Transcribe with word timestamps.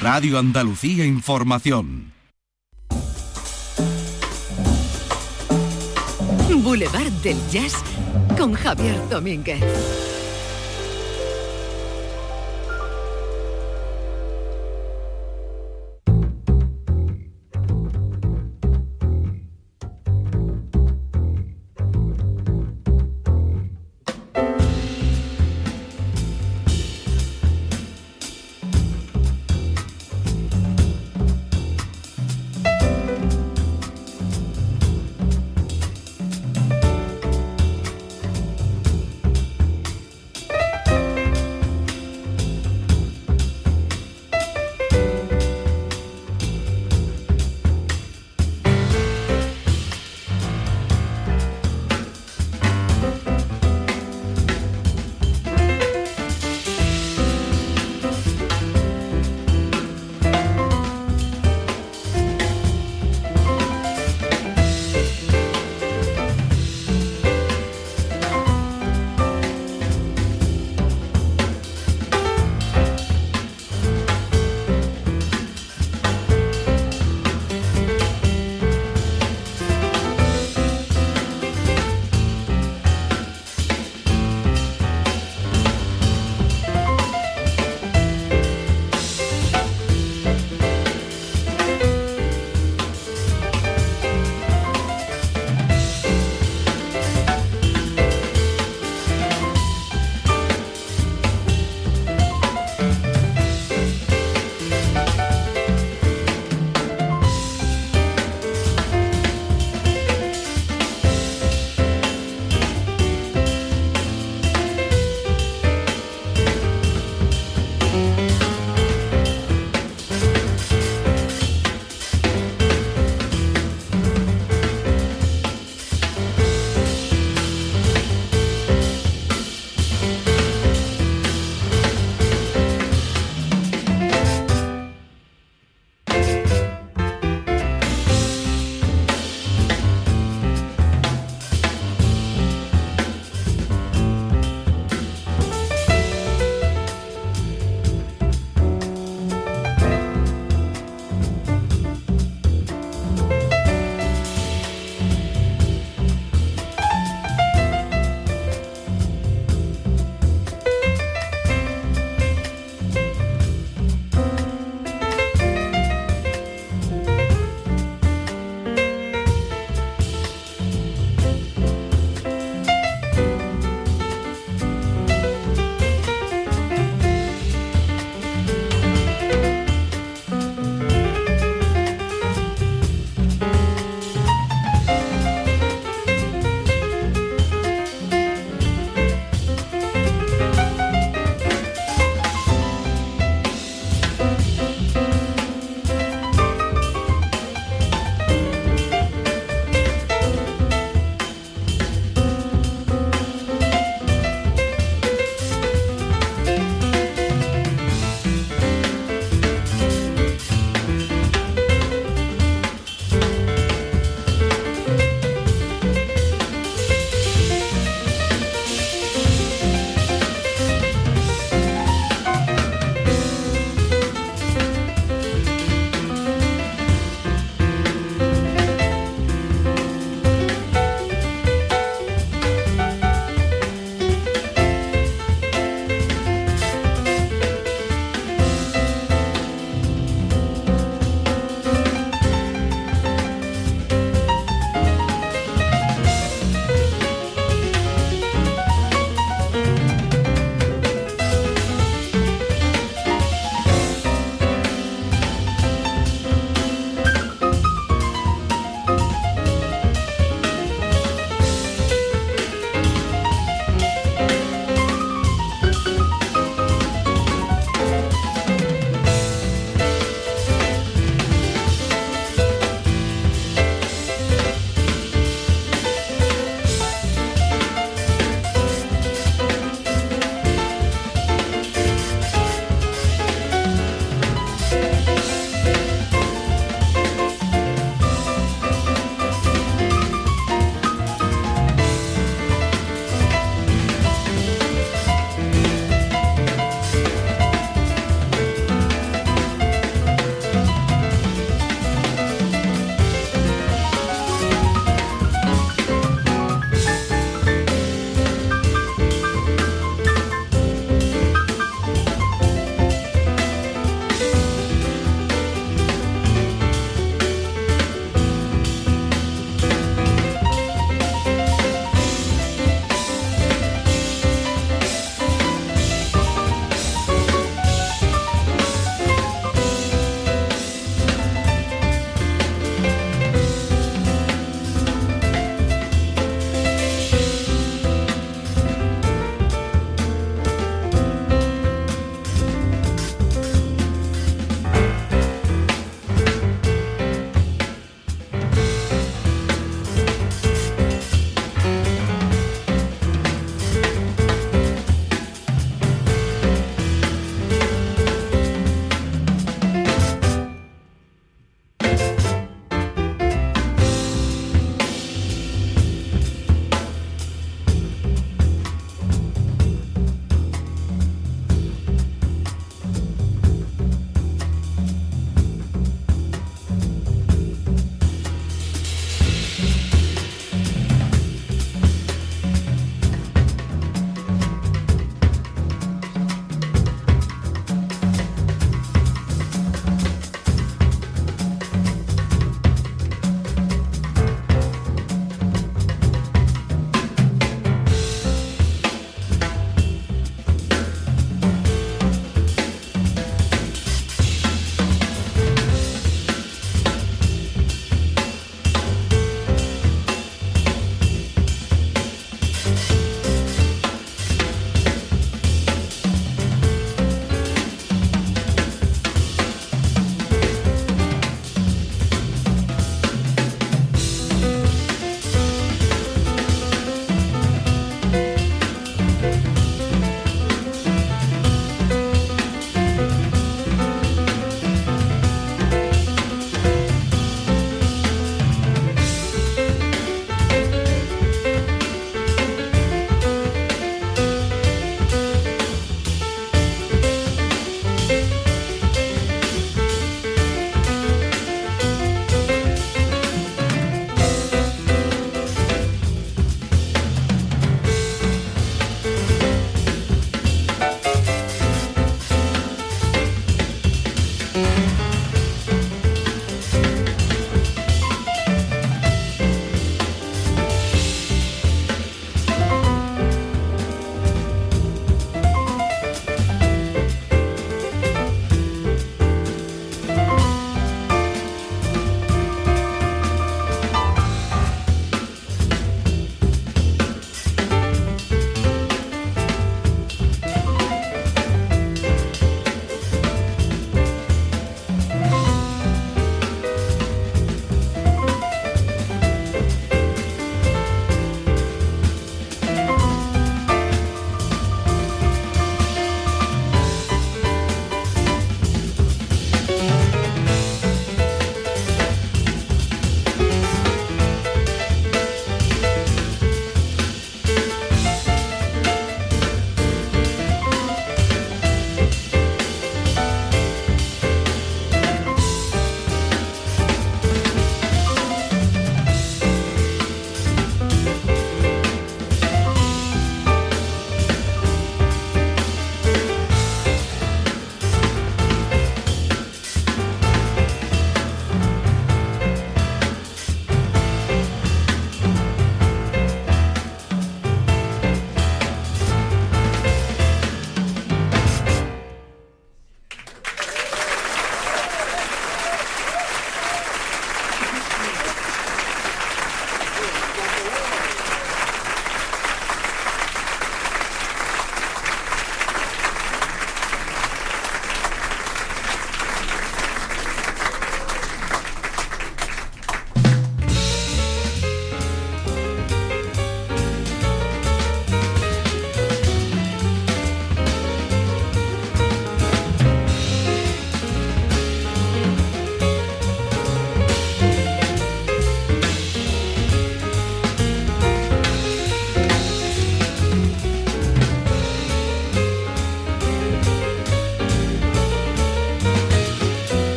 Radio 0.00 0.38
Andalucía 0.38 1.04
Información. 1.04 2.12
Boulevard 6.68 7.10
del 7.22 7.36
Jazz 7.50 7.72
con 8.36 8.52
Javier 8.52 9.00
Domínguez. 9.08 10.07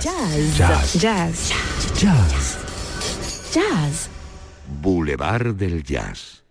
Jazz. 0.00 0.56
Jazz. 0.56 0.94
Jazz. 0.98 1.52
Jazz. 2.00 2.58
Jazz. 3.52 4.08
Boulevard 4.80 5.54
del 5.54 5.82
Jazz. 5.82 6.42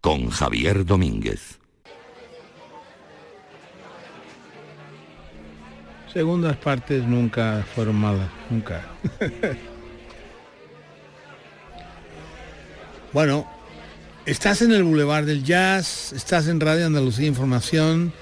Con 0.00 0.30
Javier 0.30 0.82
Domínguez. 0.86 1.58
Segundas 6.10 6.56
partes 6.56 7.04
nunca 7.04 7.66
fueron 7.74 7.96
malas, 7.96 8.30
nunca. 8.48 8.80
bueno, 13.12 13.46
estás 14.24 14.62
en 14.62 14.72
el 14.72 14.84
Boulevard 14.84 15.26
del 15.26 15.44
Jazz, 15.44 16.14
estás 16.14 16.48
en 16.48 16.60
Radio 16.60 16.86
Andalucía 16.86 17.26
Información 17.26 18.14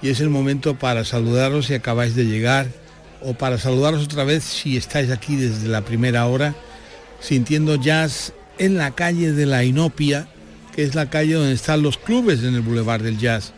y 0.00 0.10
es 0.10 0.20
el 0.20 0.30
momento 0.30 0.78
para 0.78 1.04
saludaros 1.04 1.66
si 1.66 1.74
acabáis 1.74 2.14
de 2.14 2.26
llegar 2.26 2.81
o 3.24 3.34
para 3.34 3.58
saludaros 3.58 4.04
otra 4.04 4.24
vez 4.24 4.44
si 4.44 4.76
estáis 4.76 5.10
aquí 5.10 5.36
desde 5.36 5.68
la 5.68 5.82
primera 5.82 6.26
hora 6.26 6.54
sintiendo 7.20 7.76
jazz 7.76 8.32
en 8.58 8.76
la 8.76 8.90
calle 8.92 9.32
de 9.32 9.46
la 9.46 9.64
Inopia, 9.64 10.28
que 10.74 10.82
es 10.82 10.94
la 10.94 11.08
calle 11.08 11.34
donde 11.34 11.52
están 11.52 11.82
los 11.82 11.96
clubes 11.98 12.42
en 12.42 12.54
el 12.54 12.60
Boulevard 12.60 13.02
del 13.02 13.18
Jazz. 13.18 13.52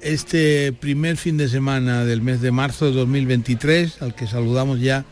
Este 0.00 0.72
primer 0.72 1.16
fin 1.16 1.36
de 1.36 1.48
semana 1.48 2.04
del 2.04 2.22
mes 2.22 2.40
de 2.40 2.50
marzo 2.50 2.86
de 2.86 2.92
2023, 2.92 4.02
al 4.02 4.14
que 4.14 4.26
saludamos 4.26 4.80
ya, 4.80 5.04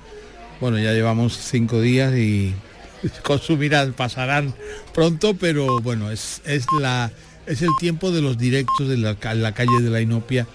bueno, 0.61 0.79
ya 0.79 0.93
llevamos 0.93 1.37
cinco 1.37 1.81
días 1.81 2.15
y 2.15 2.55
consumirán, 3.23 3.93
pasarán 3.93 4.55
pronto, 4.95 5.35
pero 5.35 5.81
bueno, 5.81 6.11
es, 6.11 6.41
es, 6.45 6.67
la, 6.81 7.11
es 7.47 7.63
el 7.63 7.71
tiempo 7.79 8.11
de 8.11 8.23
los 8.23 8.39
directos 8.39 8.89
de 8.89 8.97
la, 8.97 9.17
la 9.35 9.53
calle 9.53 9.81
de 9.83 9.91
la 9.91 10.01
Inopia, 10.01 10.47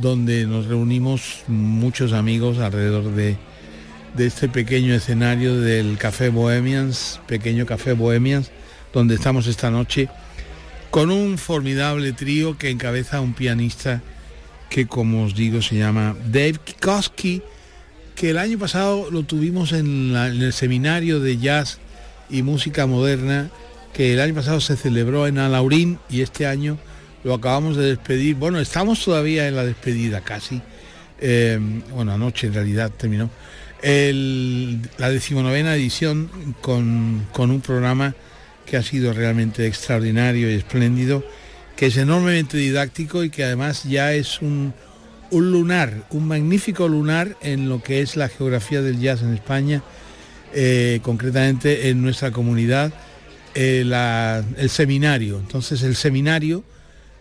donde 0.00 0.46
nos 0.46 0.66
reunimos 0.66 1.44
muchos 1.48 2.12
amigos 2.12 2.58
alrededor 2.58 3.14
de, 3.14 3.36
de 4.14 4.26
este 4.26 4.48
pequeño 4.48 4.94
escenario 4.94 5.60
del 5.60 5.96
Café 5.98 6.28
Bohemians, 6.28 7.20
pequeño 7.26 7.66
Café 7.66 7.92
Bohemians, 7.92 8.50
donde 8.92 9.14
estamos 9.14 9.46
esta 9.46 9.70
noche 9.70 10.08
con 10.90 11.10
un 11.10 11.38
formidable 11.38 12.12
trío 12.12 12.56
que 12.56 12.70
encabeza 12.70 13.20
un 13.20 13.34
pianista 13.34 14.02
que 14.70 14.86
como 14.86 15.24
os 15.24 15.34
digo 15.34 15.62
se 15.62 15.76
llama 15.76 16.16
Dave 16.26 16.58
Kikoski, 16.64 17.42
que 18.14 18.30
el 18.30 18.38
año 18.38 18.58
pasado 18.58 19.10
lo 19.10 19.22
tuvimos 19.22 19.72
en, 19.72 20.14
en 20.16 20.42
el 20.42 20.52
seminario 20.52 21.20
de 21.20 21.38
jazz 21.38 21.78
y 22.30 22.42
música 22.42 22.86
moderna 22.86 23.50
que 23.92 24.12
el 24.12 24.20
año 24.20 24.34
pasado 24.34 24.60
se 24.60 24.76
celebró 24.76 25.26
en 25.26 25.38
Alaurín 25.38 25.98
y 26.10 26.20
este 26.20 26.46
año 26.46 26.78
lo 27.26 27.34
acabamos 27.34 27.76
de 27.76 27.86
despedir. 27.86 28.36
Bueno, 28.36 28.60
estamos 28.60 29.04
todavía 29.04 29.48
en 29.48 29.56
la 29.56 29.64
despedida 29.64 30.20
casi. 30.20 30.62
Eh, 31.20 31.58
bueno, 31.92 32.12
anoche 32.12 32.46
en 32.46 32.54
realidad 32.54 32.92
terminó. 32.96 33.28
El- 33.82 34.80
la 34.96 35.10
decimonovena 35.10 35.74
edición 35.74 36.30
con, 36.60 37.26
con 37.32 37.50
un 37.50 37.60
programa 37.60 38.14
que 38.64 38.76
ha 38.76 38.82
sido 38.84 39.12
realmente 39.12 39.66
extraordinario 39.66 40.48
y 40.48 40.54
espléndido, 40.54 41.24
que 41.74 41.86
es 41.86 41.96
enormemente 41.96 42.58
didáctico 42.58 43.24
y 43.24 43.30
que 43.30 43.42
además 43.42 43.82
ya 43.82 44.12
es 44.12 44.40
un, 44.40 44.72
un 45.32 45.50
lunar, 45.50 46.04
un 46.10 46.28
magnífico 46.28 46.86
lunar 46.86 47.36
en 47.42 47.68
lo 47.68 47.82
que 47.82 48.02
es 48.02 48.14
la 48.14 48.28
geografía 48.28 48.82
del 48.82 49.00
jazz 49.00 49.22
en 49.22 49.34
España, 49.34 49.82
eh, 50.54 51.00
concretamente 51.02 51.88
en 51.88 52.02
nuestra 52.02 52.30
comunidad, 52.30 52.92
eh, 53.56 53.84
el 54.58 54.70
seminario. 54.70 55.40
Entonces 55.40 55.82
el 55.82 55.96
seminario 55.96 56.62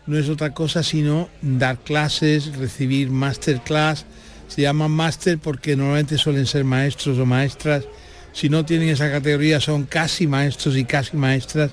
no 0.08 0.18
es 0.18 0.30
otra 0.30 0.54
cosa 0.54 0.84
sino 0.84 1.30
dar 1.42 1.78
clases, 1.80 2.56
recibir 2.58 3.10
masterclass, 3.10 4.06
se 4.48 4.62
llaman 4.62 4.92
máster 4.92 5.40
porque 5.40 5.76
normalmente 5.76 6.18
suelen 6.18 6.46
ser 6.46 6.64
maestros 6.64 7.18
o 7.18 7.26
maestras. 7.26 7.86
Si 8.32 8.50
no 8.50 8.66
tienen 8.66 8.90
esa 8.90 9.12
categoría 9.12 9.60
son 9.60 9.86
casi 9.86 10.28
maestros 10.28 10.78
y 10.78 10.86
casi 10.86 11.18
maestras. 11.18 11.72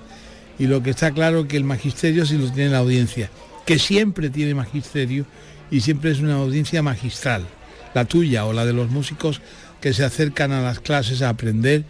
Y 0.59 0.67
lo 0.67 0.83
que 0.83 0.91
está 0.91 1.11
claro 1.11 1.49
que 1.49 1.57
el 1.57 1.65
magisterio 1.65 2.25
sí 2.25 2.39
lo 2.39 2.51
tiene 2.51 2.71
la 2.71 2.79
audiencia, 2.79 3.31
que 3.67 3.79
siempre 3.79 4.31
tiene 4.31 4.55
magisterio 4.55 5.27
y 5.71 5.81
siempre 5.81 6.11
es 6.11 6.21
una 6.21 6.35
audiencia 6.35 6.83
magistral, 6.83 7.47
la 7.95 8.05
tuya 8.05 8.45
o 8.45 8.53
la 8.53 8.65
de 8.65 8.73
los 8.73 8.91
músicos 8.91 9.41
que 9.81 9.93
se 9.93 10.05
acercan 10.05 10.53
a 10.53 10.61
las 10.61 10.81
clases 10.81 11.23
a 11.23 11.31
aprender 11.31 11.85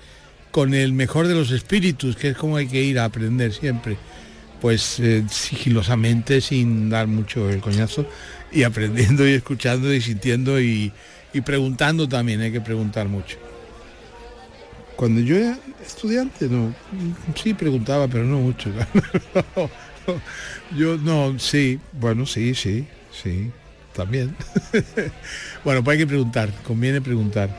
con 0.52 0.74
el 0.74 0.92
mejor 0.92 1.28
de 1.28 1.34
los 1.34 1.50
espíritus, 1.50 2.16
que 2.16 2.28
es 2.28 2.36
como 2.36 2.56
hay 2.56 2.68
que 2.68 2.82
ir 2.82 2.98
a 2.98 3.04
aprender 3.04 3.52
siempre, 3.52 3.96
pues 4.62 5.00
eh, 5.00 5.24
sigilosamente, 5.28 6.40
sin 6.40 6.88
dar 6.88 7.08
mucho 7.08 7.50
el 7.50 7.60
coñazo, 7.60 8.06
y 8.52 8.62
aprendiendo 8.62 9.26
y 9.26 9.32
escuchando 9.32 9.92
y 9.92 10.00
sintiendo 10.00 10.60
y, 10.60 10.92
y 11.32 11.40
preguntando 11.40 12.08
también, 12.08 12.40
hay 12.42 12.52
que 12.52 12.60
preguntar 12.60 13.08
mucho. 13.08 13.38
Cuando 14.94 15.20
yo 15.20 15.36
era 15.36 15.58
estudiante, 15.84 16.48
no, 16.48 16.72
sí 17.34 17.54
preguntaba, 17.54 18.06
pero 18.06 18.22
no 18.22 18.38
mucho. 18.38 18.70
yo 20.76 20.96
no, 20.96 21.36
sí, 21.40 21.80
bueno, 21.94 22.24
sí, 22.24 22.54
sí, 22.54 22.86
sí, 23.10 23.50
también. 23.92 24.36
bueno, 25.64 25.82
pues 25.82 25.94
hay 25.94 26.04
que 26.04 26.06
preguntar, 26.06 26.52
conviene 26.62 27.00
preguntar. 27.00 27.50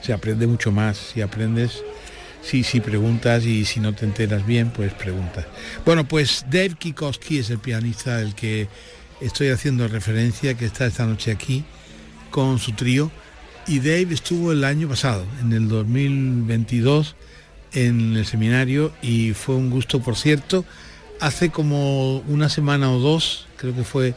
Se 0.00 0.14
aprende 0.14 0.46
mucho 0.46 0.72
más, 0.72 0.96
si 0.96 1.20
aprendes, 1.20 1.82
si, 2.44 2.62
si 2.62 2.80
preguntas 2.80 3.44
y 3.44 3.64
si 3.64 3.80
no 3.80 3.94
te 3.94 4.04
enteras 4.04 4.46
bien, 4.46 4.70
pues 4.70 4.92
preguntas. 4.92 5.46
Bueno, 5.84 6.06
pues 6.06 6.44
Dave 6.50 6.74
Kikoski 6.78 7.38
es 7.38 7.50
el 7.50 7.58
pianista 7.58 8.18
del 8.18 8.34
que 8.34 8.68
estoy 9.20 9.48
haciendo 9.48 9.88
referencia, 9.88 10.54
que 10.54 10.66
está 10.66 10.86
esta 10.86 11.06
noche 11.06 11.32
aquí 11.32 11.64
con 12.30 12.58
su 12.58 12.72
trío. 12.72 13.10
Y 13.66 13.78
Dave 13.78 14.08
estuvo 14.10 14.52
el 14.52 14.62
año 14.64 14.88
pasado, 14.88 15.24
en 15.40 15.52
el 15.52 15.68
2022, 15.68 17.16
en 17.72 18.16
el 18.16 18.26
seminario 18.26 18.92
y 19.00 19.32
fue 19.32 19.54
un 19.54 19.70
gusto, 19.70 20.00
por 20.00 20.16
cierto. 20.16 20.64
Hace 21.20 21.50
como 21.50 22.18
una 22.20 22.50
semana 22.50 22.92
o 22.92 22.98
dos, 22.98 23.46
creo 23.56 23.74
que 23.74 23.84
fue 23.84 24.14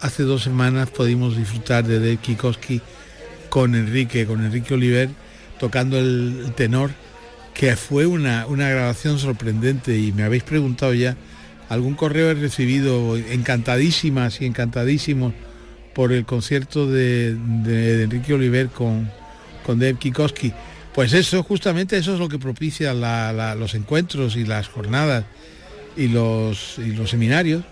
hace 0.00 0.24
dos 0.24 0.42
semanas, 0.42 0.90
pudimos 0.90 1.36
disfrutar 1.36 1.86
de 1.86 1.98
Dave 1.98 2.18
Kikoski 2.18 2.82
con 3.48 3.74
Enrique, 3.74 4.26
con 4.26 4.44
Enrique 4.44 4.74
Oliver, 4.74 5.08
tocando 5.58 5.98
el 5.98 6.52
tenor, 6.56 6.90
que 7.54 7.76
fue 7.76 8.06
una, 8.06 8.46
una 8.46 8.68
grabación 8.68 9.18
sorprendente 9.18 9.98
y 9.98 10.12
me 10.12 10.22
habéis 10.22 10.42
preguntado 10.42 10.94
ya, 10.94 11.16
algún 11.68 11.94
correo 11.94 12.30
he 12.30 12.34
recibido 12.34 13.16
encantadísimas 13.16 14.40
y 14.40 14.46
encantadísimos 14.46 15.32
por 15.94 16.12
el 16.12 16.24
concierto 16.24 16.86
de, 16.86 17.30
Enrique 18.02 18.34
Oliver 18.34 18.68
con, 18.68 19.10
con 19.64 19.78
Dave 19.78 19.94
Kikoski. 19.94 20.52
Pues 20.94 21.12
eso, 21.12 21.42
justamente 21.42 21.96
eso 21.96 22.14
es 22.14 22.18
lo 22.18 22.28
que 22.28 22.38
propicia 22.38 22.92
los 23.54 23.74
encuentros 23.74 24.36
y 24.36 24.44
las 24.44 24.68
jornadas 24.68 25.24
y 25.96 26.08
los, 26.08 26.78
y 26.78 26.92
los 26.92 27.10
seminarios, 27.10 27.64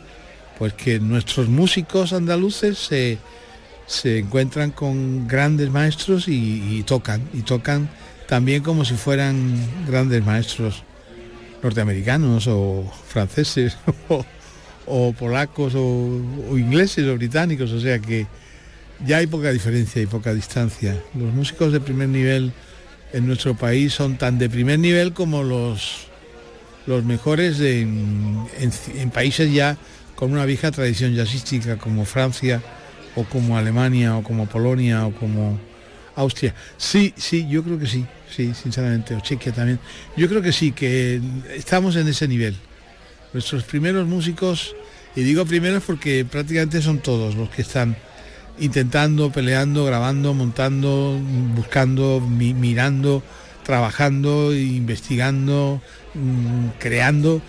pues 0.58 0.72
que 0.74 1.00
nuestros 1.00 1.48
músicos 1.48 2.12
andaluces 2.12 2.78
se, 2.78 3.18
se 3.86 4.18
encuentran 4.18 4.70
con 4.70 5.26
grandes 5.26 5.70
maestros 5.70 6.28
y 6.28 6.82
tocan, 6.84 7.22
y 7.32 7.42
tocan 7.42 7.88
también 8.28 8.62
como 8.62 8.84
si 8.84 8.94
fueran 8.94 9.56
grandes 9.86 10.24
maestros 10.24 10.82
norteamericanos 11.62 12.46
o 12.46 12.84
franceses 13.08 13.76
o, 14.86 15.12
polacos 15.12 15.74
o, 15.76 16.20
ingleses 16.56 17.06
o 17.06 17.16
británicos, 17.16 17.72
o 17.72 17.80
sea 17.80 17.98
que 17.98 18.26
ya 19.04 19.16
hay 19.18 19.26
poca 19.26 19.50
diferencia 19.50 20.00
y 20.02 20.06
poca 20.06 20.32
distancia. 20.34 20.96
Los 21.14 21.32
músicos 21.32 21.72
de 21.72 21.80
primer 21.80 22.08
nivel 22.08 22.52
en 23.12 23.26
nuestro 23.26 23.54
país 23.54 23.94
son 23.94 24.18
tan 24.18 24.38
de 24.38 24.48
primer 24.50 24.78
nivel 24.78 25.12
como 25.12 25.42
los, 25.42 26.06
los 26.86 27.04
mejores 27.04 27.58
de- 27.58 27.80
en- 27.82 28.46
en 28.94 29.10
países 29.10 29.52
ya 29.52 29.76
con 30.14 30.32
una 30.32 30.44
vieja 30.44 30.70
tradición 30.70 31.14
jazzística 31.14 31.76
como 31.76 32.04
Francia 32.04 32.60
o 33.16 33.24
como 33.24 33.56
Alemania 33.56 34.16
o 34.16 34.22
como 34.22 34.46
Polonia 34.46 35.06
o 35.06 35.12
como 35.12 35.58
Austria. 36.18 36.52
Sí, 36.76 37.14
sí, 37.16 37.46
yo 37.48 37.62
creo 37.62 37.78
que 37.78 37.86
sí, 37.86 38.04
sí, 38.34 38.52
sinceramente, 38.52 39.14
o 39.14 39.20
Chequia 39.20 39.52
también. 39.52 39.78
Yo 40.16 40.28
creo 40.28 40.42
que 40.42 40.52
sí, 40.52 40.72
que 40.72 41.20
estamos 41.54 41.94
en 41.96 42.08
ese 42.08 42.26
nivel. 42.26 42.56
Nuestros 43.32 43.62
primeros 43.62 44.06
músicos, 44.08 44.74
y 45.14 45.22
digo 45.22 45.44
primeros 45.46 45.84
porque 45.84 46.24
prácticamente 46.24 46.82
son 46.82 46.98
todos 46.98 47.34
los 47.36 47.48
que 47.50 47.62
están 47.62 47.96
intentando, 48.58 49.30
peleando, 49.30 49.84
grabando, 49.84 50.34
montando, 50.34 51.18
buscando, 51.54 52.20
mi- 52.20 52.54
mirando, 52.54 53.22
trabajando, 53.64 54.52
investigando, 54.54 55.80
mm, 56.14 56.78
creando. 56.80 57.40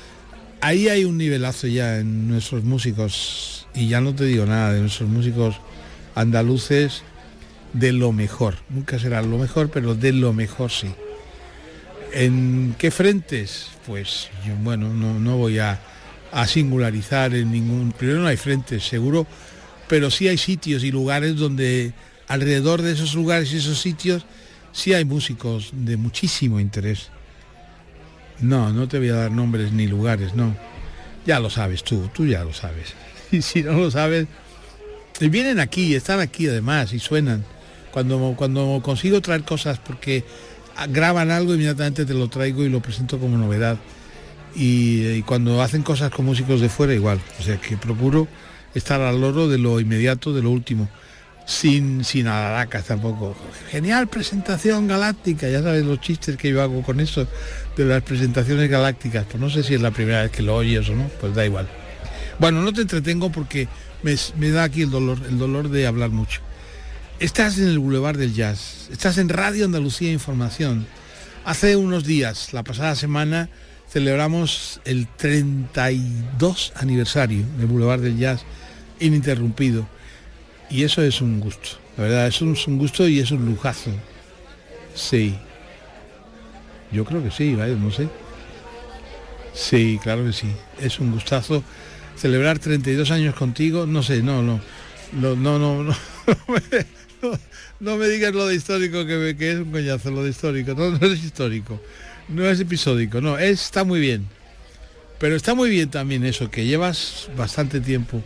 Ahí 0.61 0.89
hay 0.89 1.05
un 1.05 1.17
nivelazo 1.17 1.65
ya 1.67 1.97
en 1.97 2.27
nuestros 2.27 2.63
músicos, 2.63 3.67
y 3.73 3.87
ya 3.87 3.99
no 4.01 4.13
te 4.13 4.25
digo 4.25 4.45
nada 4.45 4.73
de 4.73 4.81
nuestros 4.81 5.09
músicos 5.09 5.55
andaluces 6.15 7.01
de 7.73 7.91
lo 7.91 8.11
mejor. 8.11 8.55
Nunca 8.69 8.99
será 8.99 9.21
lo 9.21 9.37
mejor, 9.37 9.69
pero 9.69 9.95
de 9.95 10.13
lo 10.13 10.33
mejor 10.33 10.71
sí. 10.71 10.93
¿En 12.13 12.75
qué 12.77 12.91
frentes? 12.91 13.67
Pues 13.85 14.29
yo, 14.45 14.55
bueno, 14.61 14.89
no, 14.89 15.19
no 15.19 15.37
voy 15.37 15.59
a, 15.59 15.79
a 16.31 16.47
singularizar 16.47 17.33
en 17.35 17.51
ningún... 17.51 17.91
Primero 17.91 18.19
no 18.19 18.27
hay 18.27 18.37
frentes, 18.37 18.83
seguro, 18.83 19.27
pero 19.87 20.09
sí 20.09 20.27
hay 20.27 20.37
sitios 20.37 20.83
y 20.83 20.91
lugares 20.91 21.35
donde 21.35 21.93
alrededor 22.27 22.81
de 22.81 22.93
esos 22.93 23.15
lugares 23.15 23.51
y 23.53 23.57
esos 23.57 23.79
sitios 23.79 24.25
sí 24.71 24.93
hay 24.93 25.05
músicos 25.05 25.71
de 25.73 25.97
muchísimo 25.97 26.59
interés. 26.59 27.09
No, 28.39 28.71
no 28.71 28.87
te 28.87 28.99
voy 28.99 29.09
a 29.09 29.15
dar 29.15 29.31
nombres 29.31 29.71
ni 29.71 29.87
lugares, 29.87 30.33
no. 30.33 30.55
Ya 31.25 31.39
lo 31.39 31.49
sabes 31.49 31.83
tú, 31.83 32.09
tú 32.13 32.25
ya 32.25 32.43
lo 32.43 32.53
sabes. 32.53 32.93
Y 33.31 33.43
si 33.43 33.61
no 33.61 33.73
lo 33.73 33.91
sabes, 33.91 34.25
vienen 35.19 35.59
aquí, 35.59 35.93
están 35.93 36.19
aquí 36.19 36.47
además 36.47 36.93
y 36.93 36.99
suenan. 36.99 37.45
Cuando, 37.91 38.33
cuando 38.37 38.79
consigo 38.83 39.21
traer 39.21 39.43
cosas 39.43 39.79
porque 39.79 40.23
graban 40.89 41.31
algo, 41.31 41.53
inmediatamente 41.53 42.05
te 42.05 42.13
lo 42.13 42.27
traigo 42.29 42.63
y 42.63 42.69
lo 42.69 42.81
presento 42.81 43.19
como 43.19 43.37
novedad. 43.37 43.77
Y, 44.55 45.21
cuando 45.23 45.61
hacen 45.61 45.83
cosas 45.83 46.11
con 46.11 46.25
músicos 46.25 46.61
de 46.61 46.69
fuera 46.69 46.93
igual. 46.93 47.19
O 47.39 47.43
sea 47.43 47.57
que 47.57 47.77
procuro 47.77 48.27
estar 48.73 49.01
al 49.01 49.19
loro 49.19 49.47
de 49.47 49.57
lo 49.57 49.79
inmediato, 49.79 50.33
de 50.33 50.41
lo 50.41 50.51
último. 50.51 50.89
Sin, 51.45 52.03
sin 52.03 52.27
alaracas 52.27 52.85
tampoco. 52.85 53.35
Genial 53.71 54.07
presentación 54.07 54.87
galáctica, 54.87 55.49
ya 55.49 55.63
sabes 55.63 55.83
los 55.83 55.99
chistes 55.99 56.37
que 56.37 56.51
yo 56.51 56.61
hago 56.61 56.83
con 56.83 56.99
eso, 56.99 57.27
de 57.75 57.85
las 57.85 58.03
presentaciones 58.03 58.69
galácticas. 58.69 59.25
Pues 59.25 59.41
no 59.41 59.49
sé 59.49 59.63
si 59.63 59.73
es 59.73 59.81
la 59.81 59.89
primera 59.89 60.21
vez 60.21 60.31
que 60.31 60.43
lo 60.43 60.55
oyes 60.55 60.87
o 60.89 60.95
no, 60.95 61.09
pues 61.19 61.33
da 61.33 61.45
igual. 61.45 61.67
Bueno, 62.37 62.61
no 62.61 62.71
te 62.71 62.81
entretengo 62.81 63.31
porque 63.31 63.67
me, 64.03 64.51
da 64.51 64.63
aquí 64.63 64.83
el 64.83 64.91
dolor, 64.91 65.19
el 65.27 65.37
dolor 65.37 65.69
de 65.69 65.87
hablar 65.87 66.11
mucho. 66.11 66.41
Estás 67.19 67.57
en 67.57 67.67
el 67.67 67.79
Boulevard 67.79 68.17
del 68.17 68.33
Jazz, 68.33 68.87
estás 68.93 69.17
en 69.17 69.27
Radio 69.27 69.65
Andalucía 69.65 70.09
Información. 70.09 70.87
Hace 71.43 71.75
unos 71.75 72.05
días, 72.05 72.53
la 72.53 72.63
pasada 72.63 72.95
semana, 72.95 73.49
celebramos 73.89 74.79
el 74.85 75.05
32 75.17 76.71
aniversario 76.77 77.43
del 77.57 77.67
Boulevard 77.67 77.99
del 77.99 78.17
Jazz 78.17 78.45
ininterrumpido. 79.01 79.85
Y 80.69 80.83
eso 80.85 81.01
es 81.01 81.19
un 81.19 81.41
gusto, 81.41 81.71
la 81.97 82.03
verdad, 82.03 82.27
es 82.27 82.41
un, 82.41 82.57
un 82.67 82.77
gusto 82.77 83.05
y 83.05 83.19
es 83.19 83.31
un 83.31 83.45
lujazo. 83.45 83.91
Sí. 84.95 85.35
Yo 86.89 87.03
creo 87.03 87.21
que 87.21 87.31
sí, 87.31 87.53
¿vale? 87.53 87.75
no 87.75 87.91
sé. 87.91 88.07
Sí, 89.53 89.99
claro 90.01 90.23
que 90.23 90.31
sí. 90.31 90.47
Es 90.79 91.01
un 91.01 91.11
gustazo 91.11 91.65
celebrar 92.15 92.59
32 92.59 93.11
años 93.11 93.35
contigo, 93.35 93.85
no 93.85 94.03
sé, 94.03 94.23
no, 94.23 94.41
no, 94.41 94.61
no, 95.11 95.35
no, 95.35 95.59
no, 95.59 95.83
no, 95.83 95.95
no, 97.79 97.97
me 97.97 98.07
digas 98.07 98.33
lo 98.33 98.47
de 98.47 98.55
histórico 98.55 99.05
que, 99.05 99.35
que, 99.37 99.51
es 99.51 99.57
un 99.57 99.71
coñazo, 99.71 100.11
lo 100.11 100.23
de 100.23 100.29
histórico, 100.29 100.73
no, 100.73 100.95
es 101.05 101.23
histórico, 101.23 101.81
no 102.27 102.45
es 102.45 102.59
episódico, 102.59 103.21
no, 103.21 103.37
está 103.37 103.83
muy 103.83 103.99
bien. 103.99 104.27
Pero 105.19 105.35
está 105.35 105.53
muy 105.53 105.69
bien 105.69 105.89
también 105.89 106.25
eso, 106.25 106.49
que 106.49 106.65
llevas 106.65 107.29
bastante 107.35 107.81
tiempo 107.81 108.23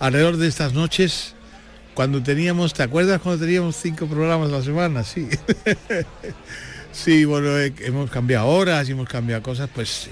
alrededor 0.00 0.36
de 0.36 0.48
estas 0.48 0.74
noches, 0.74 1.34
cuando 1.94 2.22
teníamos, 2.22 2.74
¿te 2.74 2.82
acuerdas 2.82 3.22
cuando 3.22 3.44
teníamos 3.44 3.76
cinco 3.76 4.06
programas 4.06 4.50
a 4.50 4.58
la 4.58 4.62
semana? 4.62 5.02
Sí. 5.02 5.28
sí, 6.92 7.24
bueno, 7.24 7.56
hemos 7.58 8.10
cambiado 8.10 8.48
horas 8.48 8.86
y 8.88 8.92
hemos 8.92 9.08
cambiado 9.08 9.42
cosas, 9.42 9.70
pues 9.74 10.10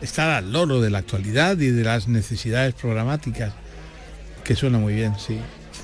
estar 0.00 0.30
al 0.30 0.52
loro 0.52 0.80
de 0.80 0.90
la 0.90 0.98
actualidad 0.98 1.56
y 1.58 1.70
de 1.70 1.84
las 1.84 2.08
necesidades 2.08 2.74
programáticas, 2.74 3.52
que 4.42 4.56
suena 4.56 4.78
muy 4.78 4.94
bien, 4.94 5.14
sí. 5.18 5.38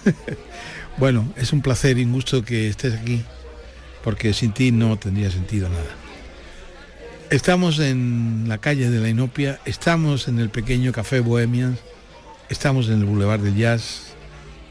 bueno, 0.98 1.32
es 1.36 1.52
un 1.52 1.62
placer 1.62 1.98
y 1.98 2.04
un 2.04 2.12
gusto 2.12 2.44
que 2.44 2.68
estés 2.68 2.94
aquí, 2.94 3.22
porque 4.02 4.32
sin 4.32 4.52
ti 4.52 4.72
no 4.72 4.98
tendría 4.98 5.30
sentido 5.30 5.68
nada. 5.68 5.94
Estamos 7.30 7.78
en 7.80 8.44
la 8.46 8.58
calle 8.58 8.88
de 8.88 9.00
la 9.00 9.08
Inopia, 9.08 9.60
estamos 9.64 10.28
en 10.28 10.38
el 10.38 10.48
pequeño 10.48 10.92
café 10.92 11.20
Bohemians, 11.20 11.78
estamos 12.48 12.88
en 12.88 13.00
el 13.00 13.04
Boulevard 13.04 13.40
del 13.40 13.56
Jazz, 13.56 14.14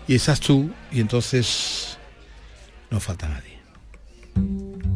y 0.07 0.15
estás 0.15 0.39
tú, 0.39 0.71
y 0.91 1.01
entonces 1.01 1.97
no 2.89 2.99
falta 2.99 3.27
nadie. 3.27 4.94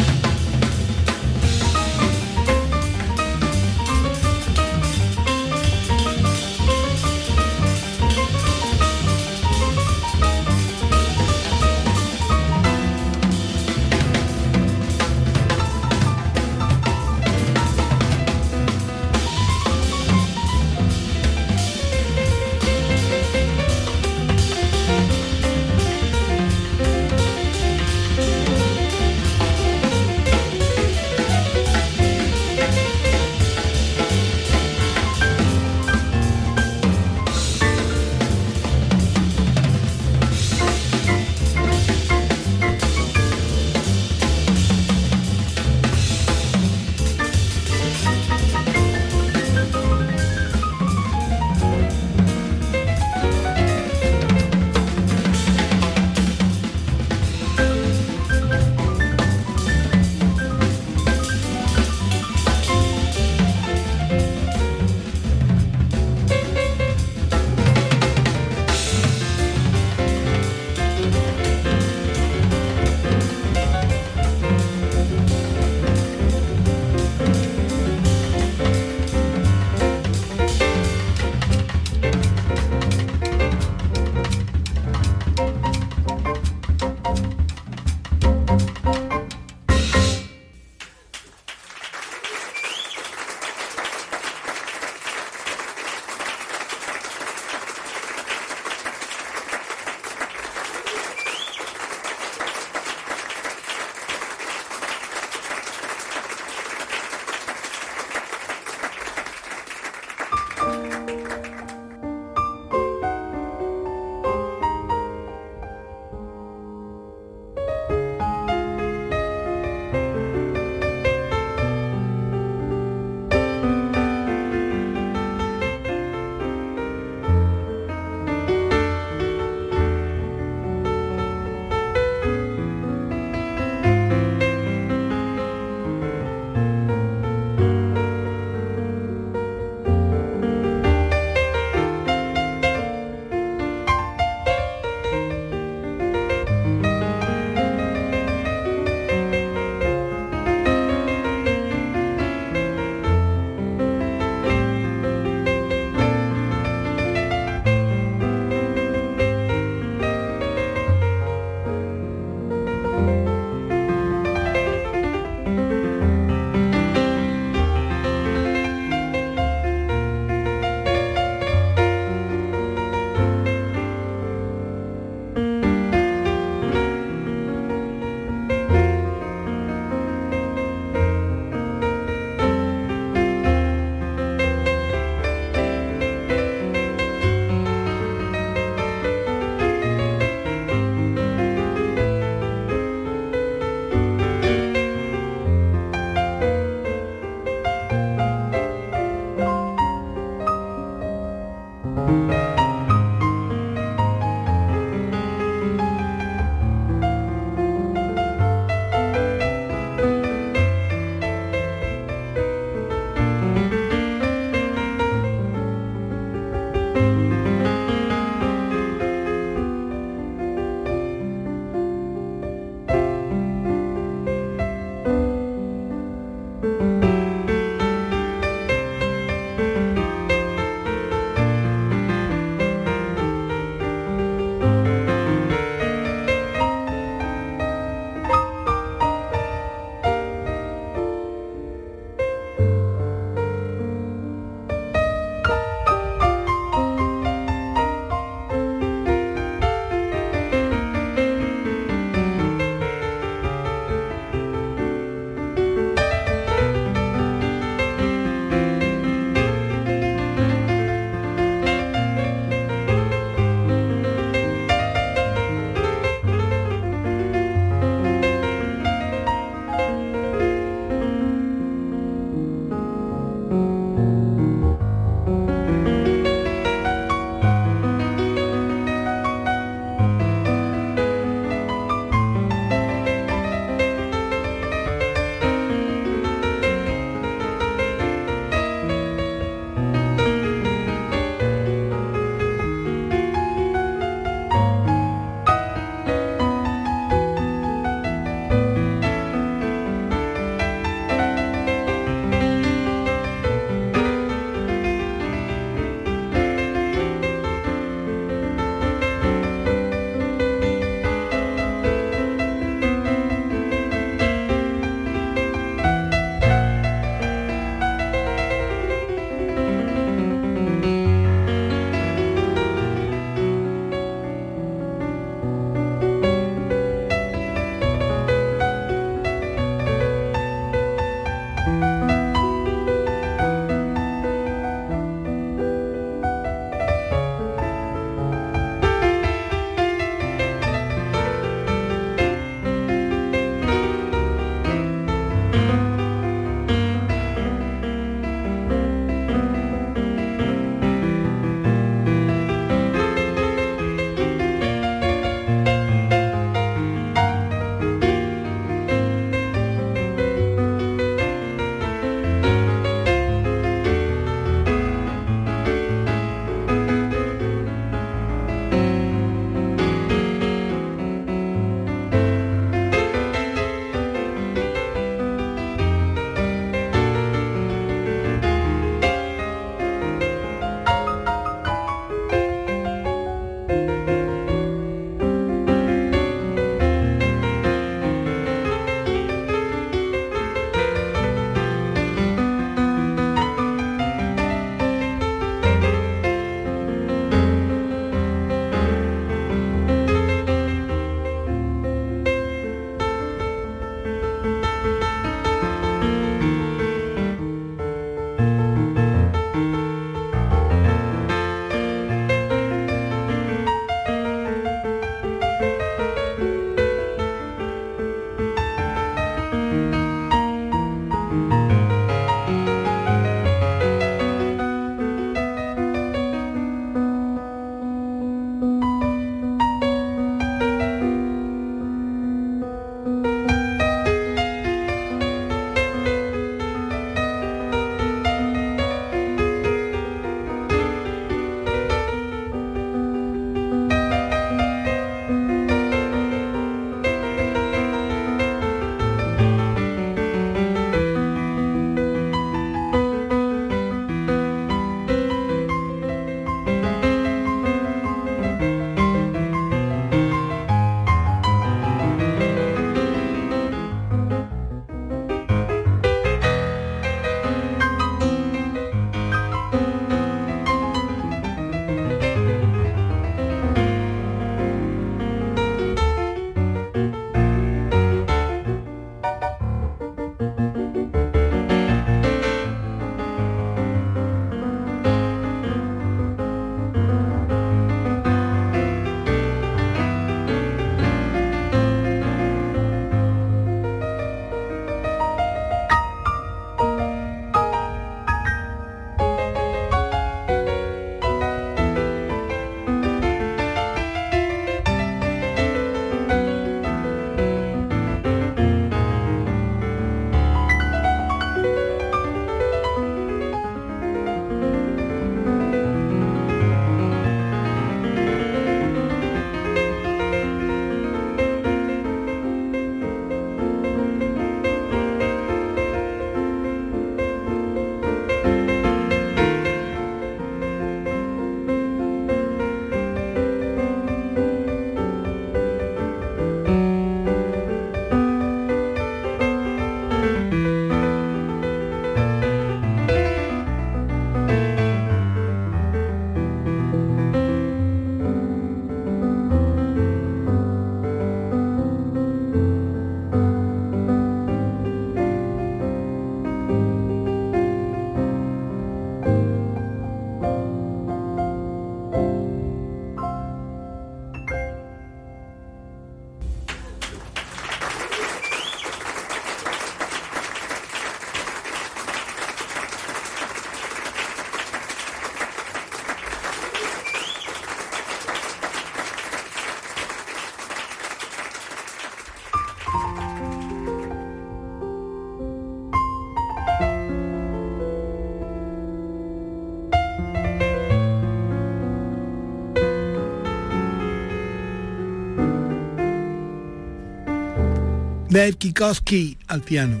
Dave 598.30 598.52
Kikowski 598.52 599.36
al 599.48 599.60
piano. 599.60 600.00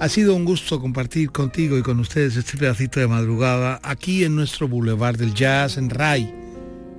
Ha 0.00 0.08
sido 0.08 0.34
un 0.34 0.44
gusto 0.44 0.80
compartir 0.80 1.30
contigo 1.30 1.78
y 1.78 1.82
con 1.82 2.00
ustedes 2.00 2.34
este 2.34 2.58
pedacito 2.58 2.98
de 2.98 3.06
madrugada 3.06 3.78
aquí 3.84 4.24
en 4.24 4.34
nuestro 4.34 4.66
Boulevard 4.66 5.16
del 5.16 5.32
Jazz 5.32 5.76
en 5.76 5.88
RAI, 5.88 6.34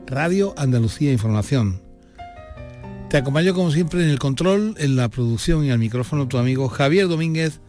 Radio 0.05 0.53
Andalucía 0.58 1.12
Información. 1.12 1.82
Te 3.10 3.18
acompaño 3.18 3.53
como 3.53 3.70
siempre 3.70 4.01
en 4.01 4.10
el 4.10 4.18
control, 4.18 4.76
en 4.78 4.95
la 4.95 5.10
producción 5.10 5.66
y 5.66 5.72
al 5.72 5.80
micrófono 5.80 6.30
tu 6.30 6.38
amigo 6.38 6.70
Javier 6.70 7.10
Domínguez, 7.10 7.60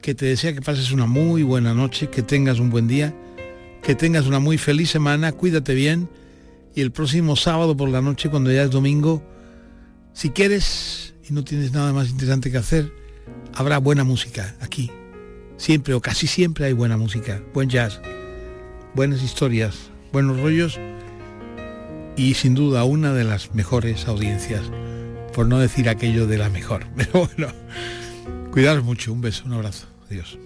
que 0.00 0.14
te 0.14 0.24
desea 0.24 0.54
que 0.54 0.62
pases 0.62 0.92
una 0.92 1.04
muy 1.04 1.42
buena 1.42 1.74
noche, 1.74 2.08
que 2.08 2.22
tengas 2.22 2.58
un 2.58 2.70
buen 2.70 2.88
día, 2.88 3.14
que 3.82 3.94
tengas 3.94 4.26
una 4.26 4.38
muy 4.38 4.56
feliz 4.56 4.88
semana, 4.88 5.32
cuídate 5.32 5.74
bien 5.74 6.08
y 6.74 6.80
el 6.80 6.90
próximo 6.90 7.36
sábado 7.36 7.76
por 7.76 7.90
la 7.90 8.00
noche, 8.00 8.30
cuando 8.30 8.50
ya 8.50 8.62
es 8.62 8.70
domingo, 8.70 9.22
si 10.14 10.30
quieres 10.30 10.95
y 11.28 11.32
no 11.32 11.44
tienes 11.44 11.72
nada 11.72 11.92
más 11.92 12.10
interesante 12.10 12.50
que 12.50 12.58
hacer, 12.58 12.92
habrá 13.54 13.78
buena 13.78 14.04
música 14.04 14.54
aquí. 14.60 14.90
Siempre 15.56 15.94
o 15.94 16.00
casi 16.00 16.26
siempre 16.26 16.66
hay 16.66 16.72
buena 16.72 16.96
música, 16.96 17.42
buen 17.54 17.68
jazz, 17.68 18.00
buenas 18.94 19.22
historias, 19.22 19.90
buenos 20.12 20.40
rollos 20.40 20.78
y 22.16 22.34
sin 22.34 22.54
duda 22.54 22.84
una 22.84 23.12
de 23.12 23.24
las 23.24 23.54
mejores 23.54 24.06
audiencias, 24.06 24.62
por 25.34 25.46
no 25.46 25.58
decir 25.58 25.88
aquello 25.88 26.26
de 26.26 26.38
la 26.38 26.50
mejor. 26.50 26.86
Pero 26.96 27.26
bueno, 27.26 27.52
cuidaros 28.52 28.84
mucho, 28.84 29.12
un 29.12 29.20
beso, 29.20 29.44
un 29.46 29.54
abrazo, 29.54 29.86
adiós. 30.10 30.38